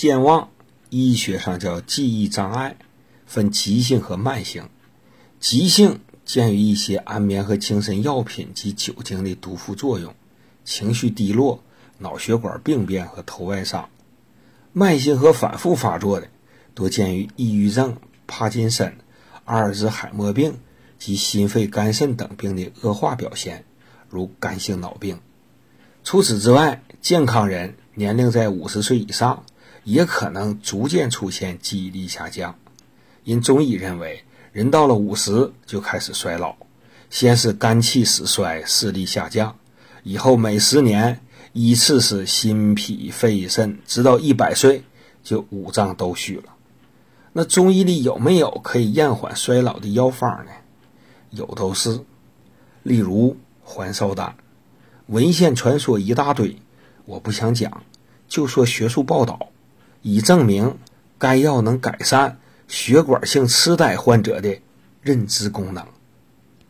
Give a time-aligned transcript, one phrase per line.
[0.00, 0.48] 健忘，
[0.88, 2.76] 医学上叫记忆障碍，
[3.26, 4.70] 分急性和慢性。
[5.38, 10.14] 急性见于一些安眠和精神药品及酒精的毒副作用，
[10.64, 11.62] 情绪低落、
[11.98, 13.90] 脑血管病变和头外伤。
[14.72, 16.28] 慢性和反复发作的，
[16.72, 18.96] 多见于抑郁症、帕金森、
[19.44, 20.60] 阿尔兹海默病
[20.98, 23.66] 及心肺、肝肾等病的恶化表现，
[24.08, 25.20] 如肝性脑病。
[26.04, 29.44] 除此之外，健康人年龄在五十岁以上，
[29.84, 32.56] 也可能逐渐出现记忆力下降。
[33.24, 36.56] 因中医认为，人到了五十就开始衰老，
[37.10, 39.56] 先是肝气始衰，视力下降，
[40.02, 41.20] 以后每十年。
[41.52, 44.84] 依次是心脾肺肾，直到一百岁
[45.24, 46.44] 就五脏都虚了。
[47.32, 50.52] 那中医里有没有可以延缓衰老的药方呢？
[51.30, 52.04] 有都是，
[52.84, 54.36] 例如还少丹，
[55.06, 56.56] 文献传说一大堆，
[57.04, 57.82] 我不想讲，
[58.28, 59.48] 就说学术报道
[60.02, 60.78] 以证明
[61.18, 64.58] 该药能改善血管性痴呆患者的
[65.02, 65.84] 认知功能。